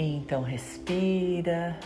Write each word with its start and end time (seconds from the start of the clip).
Então 0.00 0.44
respira. 0.44 1.76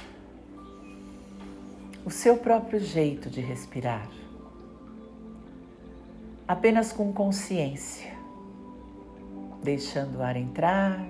O 2.05 2.11
seu 2.11 2.37
próprio 2.37 2.79
jeito 2.79 3.31
de 3.31 3.41
respirar, 3.41 4.07
apenas 6.47 6.93
com 6.93 7.11
consciência, 7.11 8.13
deixando 9.63 10.19
o 10.19 10.23
ar 10.23 10.37
entrar 10.37 11.03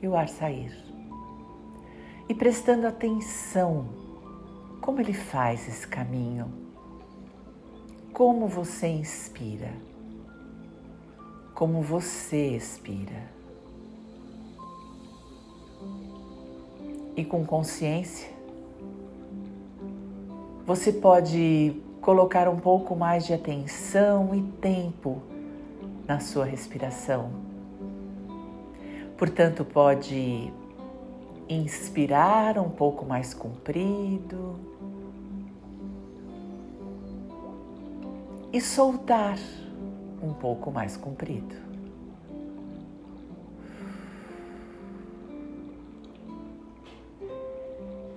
e 0.00 0.08
o 0.08 0.16
ar 0.16 0.30
sair, 0.30 0.72
e 2.30 2.32
prestando 2.32 2.86
atenção 2.86 3.90
como 4.80 5.02
ele 5.02 5.12
faz 5.12 5.68
esse 5.68 5.86
caminho, 5.86 6.50
como 8.14 8.48
você 8.48 8.86
inspira, 8.86 9.74
como 11.54 11.82
você 11.82 12.56
expira. 12.56 13.37
E 17.18 17.24
com 17.24 17.44
consciência, 17.44 18.30
você 20.64 20.92
pode 20.92 21.82
colocar 22.00 22.48
um 22.48 22.60
pouco 22.60 22.94
mais 22.94 23.26
de 23.26 23.34
atenção 23.34 24.32
e 24.32 24.40
tempo 24.60 25.20
na 26.06 26.20
sua 26.20 26.44
respiração. 26.44 27.32
Portanto, 29.16 29.64
pode 29.64 30.52
inspirar 31.48 32.56
um 32.56 32.70
pouco 32.70 33.04
mais 33.04 33.34
comprido 33.34 34.54
e 38.52 38.60
soltar 38.60 39.40
um 40.22 40.32
pouco 40.32 40.70
mais 40.70 40.96
comprido. 40.96 41.67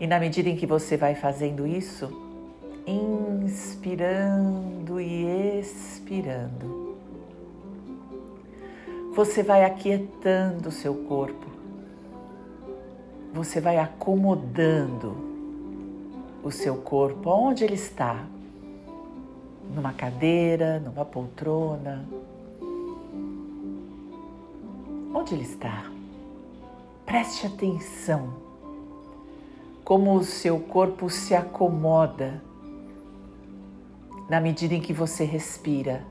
E 0.02 0.08
na 0.08 0.20
medida 0.20 0.50
em 0.50 0.56
que 0.56 0.66
você 0.66 0.98
vai 0.98 1.14
fazendo 1.14 1.68
isso, 1.68 2.10
inspirando 2.88 5.00
e 5.00 5.60
expirando, 5.60 6.98
você 9.14 9.44
vai 9.44 9.64
aquietando 9.64 10.70
o 10.70 10.72
seu 10.72 10.96
corpo, 11.04 11.46
você 13.32 13.62
vai 13.62 13.78
acomodando 13.78 15.16
o 16.44 16.50
seu 16.50 16.78
corpo 16.78 17.30
onde 17.30 17.64
ele 17.64 17.76
está 17.76 18.26
numa 19.72 19.94
cadeira, 19.94 20.80
numa 20.80 21.06
poltrona. 21.06 22.04
Onde 25.14 25.36
ele 25.36 25.44
está? 25.44 25.92
Preste 27.06 27.46
atenção 27.46 28.51
como 29.92 30.16
o 30.16 30.24
seu 30.24 30.58
corpo 30.58 31.10
se 31.10 31.36
acomoda 31.36 32.42
na 34.30 34.40
medida 34.40 34.74
em 34.74 34.80
que 34.80 34.94
você 34.94 35.26
respira. 35.26 36.06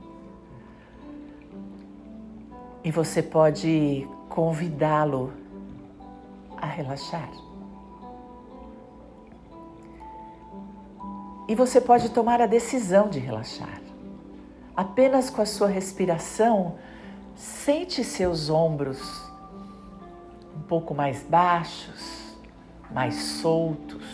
E 2.85 2.91
você 2.91 3.23
pode 3.23 4.07
convidá-lo 4.29 5.33
a 6.59 6.67
relaxar. 6.67 7.31
E 11.49 11.55
você 11.55 11.81
pode 11.81 12.11
tomar 12.11 12.39
a 12.43 12.47
decisão 12.47 13.09
de 13.09 13.19
relaxar. 13.19 13.81
Apenas 14.77 15.31
com 15.31 15.41
a 15.41 15.47
sua 15.47 15.69
respiração, 15.69 16.75
sente 17.35 18.05
seus 18.05 18.51
ombros 18.51 19.01
um 20.55 20.61
pouco 20.69 20.95
mais 20.95 21.23
baixos 21.23 22.30
mais 22.93 23.15
soltos, 23.15 24.05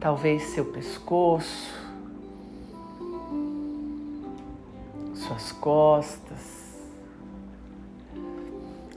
talvez 0.00 0.42
seu 0.54 0.64
pescoço, 0.66 1.70
suas 5.14 5.52
costas, 5.52 6.62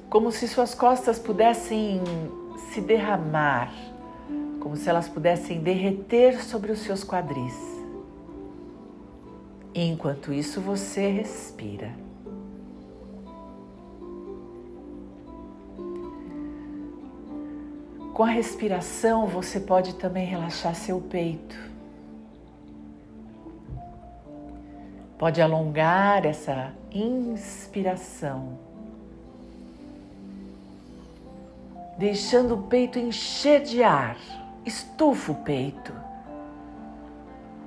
como 0.09 0.31
se 0.31 0.47
suas 0.47 0.73
costas 0.73 1.19
pudessem 1.19 2.01
se 2.71 2.81
derramar, 2.81 3.73
como 4.59 4.75
se 4.75 4.89
elas 4.89 5.07
pudessem 5.07 5.61
derreter 5.61 6.43
sobre 6.43 6.71
os 6.71 6.79
seus 6.79 7.03
quadris. 7.03 7.55
E 9.73 9.81
enquanto 9.89 10.31
isso 10.31 10.61
você 10.61 11.09
respira. 11.09 12.04
Com 18.15 18.23
a 18.23 18.27
respiração, 18.27 19.27
você 19.27 19.59
pode 19.59 19.95
também 19.95 20.25
relaxar 20.25 20.73
seu 20.73 21.01
peito. 21.01 21.57
Pode 25.17 25.41
alongar 25.41 26.25
essa 26.25 26.71
inspiração, 26.93 28.57
deixando 31.97 32.53
o 32.53 32.63
peito 32.63 32.97
encher 32.97 33.61
de 33.63 33.83
ar. 33.83 34.15
Estufa 34.65 35.33
o 35.33 35.35
peito 35.35 35.93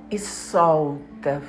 e 0.09 0.17
solta. 0.17 1.43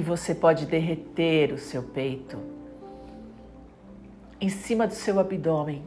E 0.00 0.02
você 0.02 0.34
pode 0.34 0.64
derreter 0.64 1.52
o 1.52 1.58
seu 1.58 1.82
peito 1.82 2.38
em 4.40 4.48
cima 4.48 4.86
do 4.86 4.94
seu 4.94 5.20
abdômen. 5.20 5.84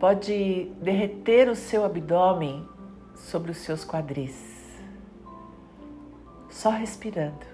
Pode 0.00 0.72
derreter 0.80 1.50
o 1.50 1.54
seu 1.54 1.84
abdômen 1.84 2.66
sobre 3.14 3.50
os 3.50 3.58
seus 3.58 3.84
quadris, 3.84 4.80
só 6.48 6.70
respirando. 6.70 7.44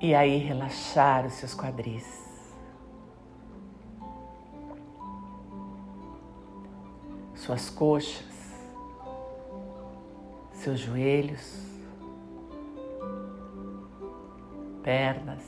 E 0.00 0.12
aí 0.12 0.38
relaxar 0.38 1.24
os 1.24 1.34
seus 1.34 1.54
quadris. 1.54 2.29
Suas 7.40 7.70
coxas, 7.70 8.22
seus 10.52 10.78
joelhos, 10.78 11.58
pernas, 14.82 15.42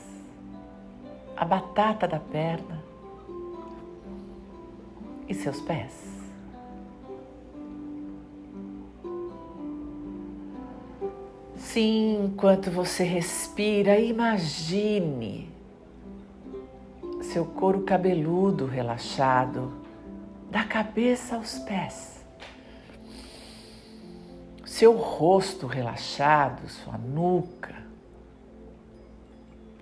a 1.36 1.44
batata 1.44 2.08
da 2.08 2.18
perna 2.18 2.82
e 5.28 5.34
seus 5.34 5.60
pés. 5.60 5.92
Sim, 11.56 12.24
enquanto 12.24 12.70
você 12.70 13.04
respira, 13.04 13.98
imagine 13.98 15.50
seu 17.20 17.44
couro 17.44 17.82
cabeludo 17.82 18.64
relaxado 18.64 19.81
da 20.52 20.64
cabeça 20.64 21.36
aos 21.36 21.58
pés. 21.60 22.22
Seu 24.66 24.94
rosto 24.98 25.66
relaxado, 25.66 26.68
sua 26.68 26.98
nuca, 26.98 27.74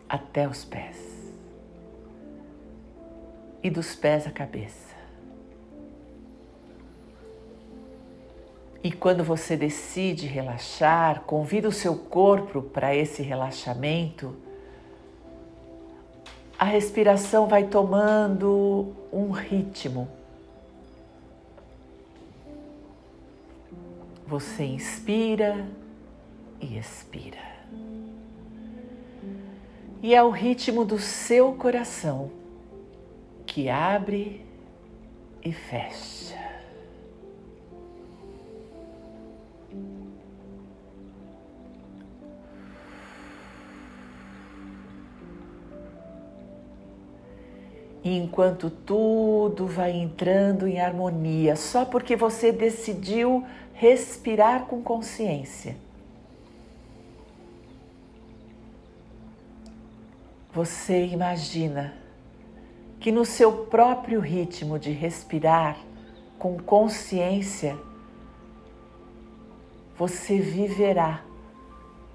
até 0.09 0.47
os 0.49 0.65
pés. 0.65 0.97
E 3.61 3.69
dos 3.69 3.97
pés 3.97 4.29
à 4.29 4.31
cabeça. 4.31 4.95
E 8.81 8.93
quando 8.93 9.25
você 9.25 9.57
decide 9.57 10.29
relaxar, 10.29 11.23
convida 11.23 11.67
o 11.67 11.73
seu 11.73 11.97
corpo 11.97 12.63
para 12.63 12.95
esse 12.95 13.23
relaxamento. 13.23 14.37
A 16.57 16.65
respiração 16.65 17.49
vai 17.49 17.65
tomando 17.65 18.95
um 19.13 19.33
ritmo 19.33 20.20
Você 24.31 24.63
inspira 24.63 25.67
e 26.61 26.79
expira. 26.79 27.51
E 30.01 30.15
é 30.15 30.23
o 30.23 30.31
ritmo 30.31 30.85
do 30.85 31.01
seu 31.01 31.53
coração 31.55 32.31
que 33.45 33.69
abre 33.69 34.47
e 35.45 35.53
fecha. 35.53 36.30
Enquanto 48.05 48.71
tudo 48.71 49.67
vai 49.67 49.93
entrando 49.93 50.67
em 50.67 50.81
harmonia, 50.81 51.55
só 51.57 51.85
porque 51.85 52.17
você 52.17 52.51
decidiu 52.51 53.45
respirar 53.75 54.67
com 54.67 54.83
consciência. 54.83 55.77
Você 60.53 61.07
imagina 61.07 61.95
que 62.99 63.13
no 63.13 63.25
seu 63.25 63.67
próprio 63.67 64.21
ritmo 64.21 64.79
de 64.79 64.91
respirar 64.91 65.79
com 66.39 66.59
consciência, 66.59 67.79
você 69.97 70.39
viverá 70.39 71.23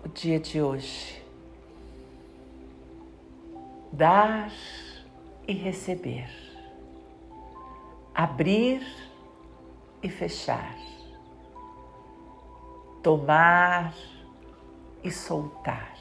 o 0.03 0.09
dia 0.09 0.39
de 0.39 0.61
hoje. 0.61 1.23
Dar 3.91 4.51
e 5.47 5.53
receber. 5.53 6.29
Abrir 8.13 8.81
e 10.01 10.09
fechar. 10.09 10.75
Tomar 13.03 13.93
e 15.03 15.11
soltar. 15.11 15.93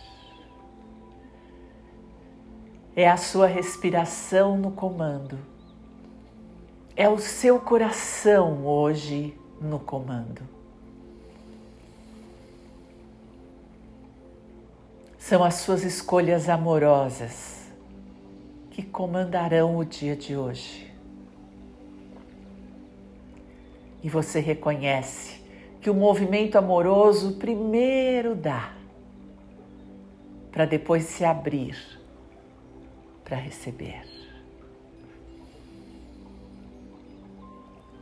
É 2.96 3.08
a 3.08 3.17
sua 3.17 3.46
respiração 3.46 4.56
no 4.56 4.70
comando. 4.70 5.38
É 6.96 7.08
o 7.08 7.19
seu 7.19 7.58
coração 7.58 8.64
hoje 8.64 9.37
no 9.61 9.81
comando. 9.81 10.43
São 15.19 15.43
as 15.43 15.55
suas 15.55 15.82
escolhas 15.82 16.49
amorosas 16.49 17.63
que 18.74 18.82
comandarão 18.82 19.76
o 19.76 19.84
dia 19.84 20.16
de 20.16 20.36
hoje. 20.36 20.92
E 24.02 24.08
você 24.08 24.40
reconhece 24.40 25.40
que 25.80 25.88
o 25.88 25.94
movimento 25.94 26.58
amoroso 26.58 27.36
primeiro 27.36 28.34
dá, 28.34 28.74
para 30.50 30.64
depois 30.64 31.04
se 31.04 31.24
abrir 31.24 31.78
para 33.24 33.36
receber. 33.36 34.02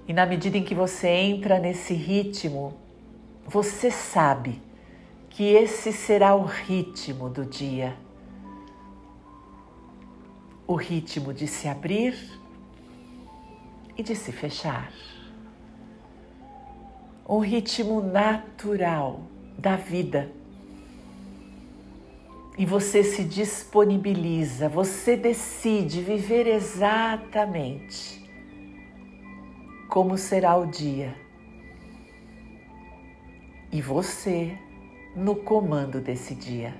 E 0.09 0.13
na 0.15 0.25
medida 0.25 0.57
em 0.57 0.65
que 0.65 0.75
você 0.75 1.09
entra 1.09 1.59
nesse 1.59 1.93
ritmo, 1.93 2.73
você 3.47 3.91
sabe 3.91 4.61
que 5.29 5.45
esse 5.53 5.93
será 5.93 6.35
o 6.35 6.45
ritmo 6.45 7.29
do 7.29 7.45
dia. 7.45 7.95
O 10.67 10.75
ritmo 10.75 11.35
de 11.35 11.47
se 11.47 11.69
abrir 11.69 12.15
e 13.97 14.03
de 14.03 14.15
se 14.15 14.33
fechar. 14.33 14.93
Um 17.29 17.39
ritmo 17.39 18.01
natural 18.01 19.21
da 19.59 19.77
vida 19.77 20.31
e 22.57 22.67
você 22.67 23.03
se 23.03 23.25
disponibiliza, 23.25 24.69
você 24.69 25.17
decide 25.17 26.03
viver 26.03 26.47
exatamente 26.47 28.23
como 29.89 30.19
será 30.19 30.57
o 30.57 30.67
dia. 30.67 31.15
E 33.71 33.81
você 33.81 34.57
no 35.17 35.35
comando 35.37 35.99
desse 36.01 36.35
dia, 36.35 36.75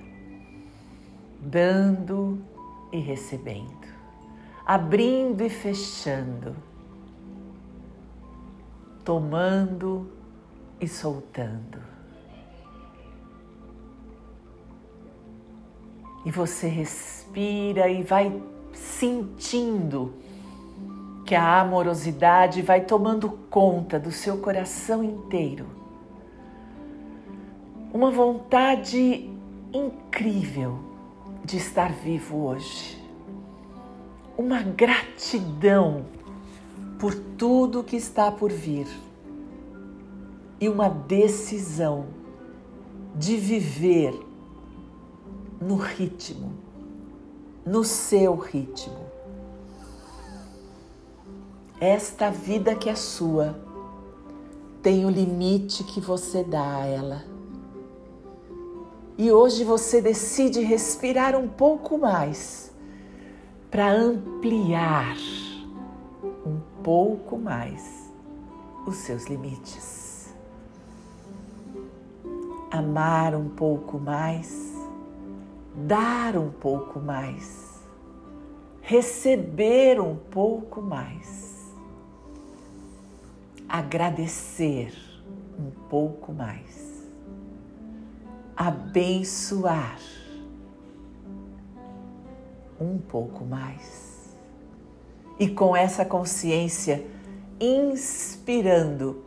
dando 1.39 2.39
e 2.93 2.99
recebendo, 2.99 3.87
abrindo 4.63 5.41
e 5.41 5.49
fechando, 5.49 6.55
tomando 9.03 10.11
e 10.79 10.87
soltando. 10.87 11.79
E 16.23 16.29
você 16.29 16.67
respira 16.67 17.89
e 17.89 18.03
vai 18.03 18.41
sentindo 18.71 20.13
que 21.25 21.33
a 21.33 21.61
amorosidade 21.61 22.61
vai 22.61 22.81
tomando 22.81 23.29
conta 23.49 23.99
do 23.99 24.11
seu 24.11 24.37
coração 24.37 25.03
inteiro. 25.03 25.65
Uma 27.91 28.11
vontade 28.11 29.29
incrível 29.73 30.92
de 31.43 31.57
estar 31.57 31.91
vivo 31.91 32.45
hoje. 32.45 33.01
Uma 34.37 34.61
gratidão 34.61 36.05
por 36.99 37.13
tudo 37.15 37.83
que 37.83 37.95
está 37.95 38.31
por 38.31 38.51
vir. 38.51 38.87
E 40.59 40.69
uma 40.69 40.87
decisão 40.87 42.05
de 43.15 43.35
viver 43.35 44.13
no 45.59 45.75
ritmo, 45.75 46.53
no 47.65 47.83
seu 47.83 48.35
ritmo. 48.35 49.05
Esta 51.79 52.29
vida 52.31 52.75
que 52.75 52.89
é 52.89 52.95
sua 52.95 53.59
tem 54.81 55.05
o 55.05 55.09
limite 55.09 55.83
que 55.83 55.99
você 55.99 56.43
dá 56.43 56.77
a 56.77 56.85
ela. 56.85 57.32
E 59.17 59.31
hoje 59.31 59.63
você 59.63 60.01
decide 60.01 60.61
respirar 60.61 61.35
um 61.35 61.47
pouco 61.47 61.97
mais 61.97 62.71
para 63.69 63.91
ampliar 63.91 65.17
um 66.45 66.59
pouco 66.83 67.37
mais 67.37 68.11
os 68.85 68.95
seus 68.97 69.25
limites. 69.25 70.33
Amar 72.71 73.35
um 73.35 73.49
pouco 73.49 73.99
mais 73.99 74.73
dar 75.75 76.37
um 76.37 76.51
pouco 76.51 76.99
mais, 76.99 77.81
receber 78.81 79.99
um 79.99 80.15
pouco 80.15 80.81
mais, 80.81 81.73
agradecer 83.67 84.93
um 85.57 85.71
pouco 85.89 86.31
mais, 86.31 86.92
abençoar 88.67 89.99
um 92.79 92.97
pouco 92.97 93.43
mais. 93.43 94.35
E 95.39 95.47
com 95.49 95.75
essa 95.75 96.05
consciência 96.05 97.05
inspirando, 97.59 99.23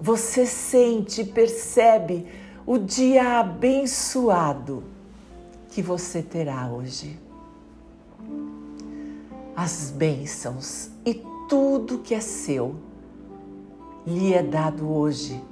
você 0.00 0.46
sente, 0.46 1.24
percebe 1.24 2.26
o 2.66 2.78
dia 2.78 3.40
abençoado 3.40 4.84
que 5.70 5.82
você 5.82 6.22
terá 6.22 6.68
hoje. 6.68 7.18
As 9.54 9.90
bênçãos 9.90 10.90
e 11.04 11.22
tudo 11.48 11.98
que 11.98 12.14
é 12.14 12.20
seu 12.20 12.76
lhe 14.06 14.32
é 14.32 14.42
dado 14.42 14.90
hoje 14.90 15.42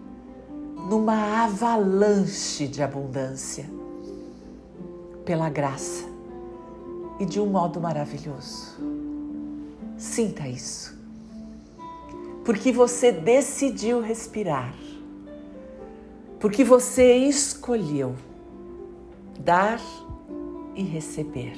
numa 0.76 1.44
avalanche 1.44 2.68
de 2.68 2.82
abundância, 2.82 3.68
pela 5.24 5.48
graça 5.48 6.04
e 7.18 7.24
de 7.24 7.40
um 7.40 7.46
modo 7.46 7.80
maravilhoso. 7.80 8.76
Sinta 9.98 10.46
isso, 10.46 10.96
porque 12.44 12.70
você 12.70 13.10
decidiu 13.10 14.00
respirar, 14.00 14.74
porque 16.38 16.62
você 16.62 17.16
escolheu 17.16 18.14
dar 19.40 19.80
e 20.74 20.82
receber. 20.82 21.56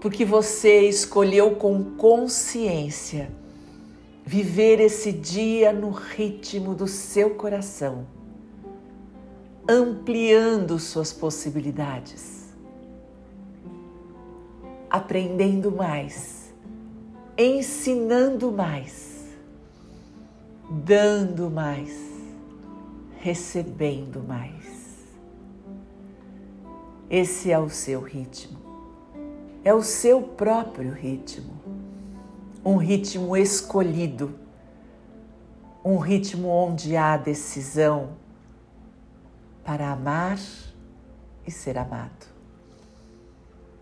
Porque 0.00 0.24
você 0.24 0.88
escolheu 0.88 1.54
com 1.54 1.84
consciência 1.96 3.30
viver 4.24 4.80
esse 4.80 5.12
dia 5.12 5.72
no 5.72 5.90
ritmo 5.90 6.74
do 6.74 6.86
seu 6.86 7.34
coração, 7.34 8.06
ampliando 9.68 10.78
suas 10.78 11.12
possibilidades, 11.12 12.52
aprendendo 14.88 15.72
mais, 15.72 16.54
ensinando 17.36 18.52
mais, 18.52 19.26
dando 20.70 21.50
mais, 21.50 22.12
recebendo 23.18 24.22
mais. 24.22 24.62
Esse 27.10 27.50
é 27.50 27.58
o 27.58 27.68
seu 27.68 28.00
ritmo. 28.00 28.58
É 29.62 29.72
o 29.74 29.82
seu 29.82 30.22
próprio 30.22 30.92
ritmo. 30.92 31.52
Um 32.64 32.76
ritmo 32.76 33.36
escolhido. 33.36 34.38
Um 35.84 35.98
ritmo 35.98 36.48
onde 36.48 36.96
há 36.96 37.16
decisão 37.16 38.10
para 39.64 39.90
amar 39.90 40.38
e 41.46 41.50
ser 41.50 41.76
amado. 41.76 42.26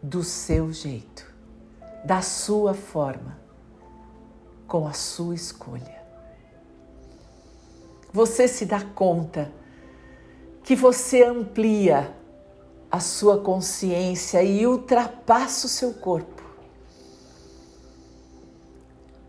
Do 0.03 0.25
seu 0.25 0.73
jeito, 0.73 1.27
da 2.05 2.23
sua 2.23 2.73
forma, 2.73 3.39
com 4.67 4.87
a 4.87 4.95
sua 4.95 5.35
escolha. 5.35 6.01
Você 8.13 8.49
se 8.49 8.65
dá 8.65 8.81
conta 8.83 9.53
que 10.65 10.75
você 10.75 11.23
amplia 11.23 12.15
a 12.91 12.99
sua 12.99 13.41
consciência 13.41 14.43
e 14.43 14.67
ultrapassa 14.67 15.67
o 15.67 15.71
seu 15.71 15.95
corpo. 15.95 16.40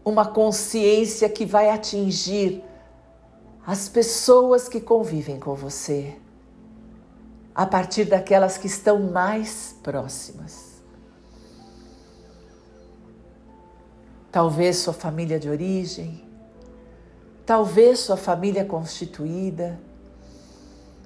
Uma 0.03 0.25
consciência 0.25 1.29
que 1.29 1.45
vai 1.45 1.69
atingir 1.69 2.63
as 3.65 3.87
pessoas 3.87 4.67
que 4.67 4.81
convivem 4.81 5.39
com 5.39 5.53
você, 5.53 6.17
a 7.53 7.65
partir 7.65 8.05
daquelas 8.05 8.57
que 8.57 8.67
estão 8.67 8.99
mais 8.99 9.75
próximas. 9.83 10.81
Talvez 14.31 14.77
sua 14.77 14.93
família 14.93 15.39
de 15.39 15.49
origem, 15.49 16.23
talvez 17.45 17.99
sua 17.99 18.17
família 18.17 18.65
constituída, 18.65 19.79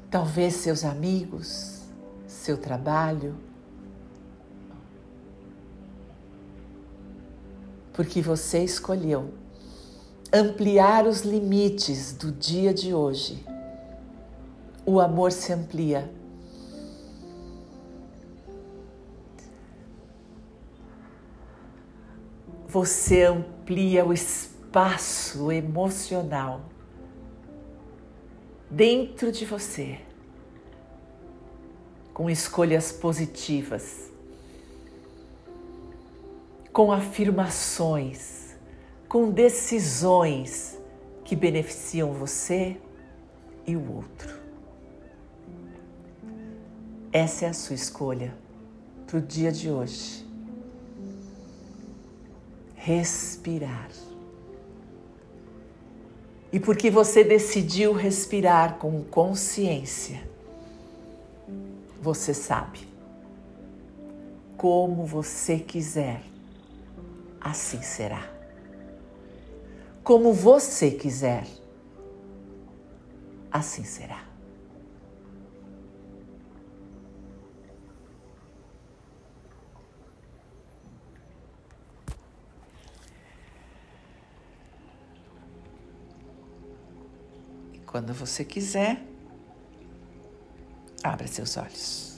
talvez 0.10 0.54
seus 0.56 0.86
amigos, 0.86 1.82
seu 2.28 2.58
trabalho. 2.58 3.36
Porque 7.96 8.22
você 8.22 8.64
escolheu 8.64 9.34
ampliar 10.32 11.08
os 11.08 11.22
limites 11.22 12.12
do 12.12 12.32
dia 12.32 12.74
de 12.74 12.94
hoje. 12.94 13.46
O 14.86 15.00
amor 15.00 15.32
se 15.32 15.54
amplia. 15.54 16.12
Você 22.68 23.24
amplia 23.24 24.06
o 24.06 24.12
espaço 24.12 25.50
emocional 25.50 26.62
dentro 28.70 29.32
de 29.32 29.46
você 29.46 30.02
com 32.14 32.30
escolhas 32.30 32.92
positivas, 32.92 34.12
com 36.76 36.92
afirmações, 36.92 38.54
com 39.08 39.32
decisões 39.32 40.78
que 41.24 41.34
beneficiam 41.34 42.12
você 42.12 42.76
e 43.66 43.78
o 43.78 43.96
outro. 43.96 44.38
Essa 47.14 47.46
é 47.46 47.48
a 47.48 47.54
sua 47.54 47.76
escolha 47.76 48.36
para 49.08 49.20
o 49.20 49.22
dia 49.22 49.54
de 49.54 49.72
hoje. 49.72 50.28
Respirar. 52.76 53.90
E 56.52 56.60
porque 56.60 56.92
você 56.92 57.24
decidiu 57.24 57.94
respirar 57.94 58.80
com 58.80 59.02
consciência, 59.02 60.28
você 62.02 62.34
sabe. 62.34 62.86
Como 64.58 65.06
você 65.06 65.58
quiser, 65.58 66.35
assim 67.46 67.82
será. 67.82 68.28
Como 70.04 70.34
você 70.34 70.92
quiser, 70.92 71.46
assim 73.52 73.84
será. 73.84 74.26
E 87.74 87.80
quando 87.86 88.12
você 88.14 88.44
quiser, 88.44 89.02
Abra 91.06 91.28
seus 91.28 91.56
olhos. 91.56 92.15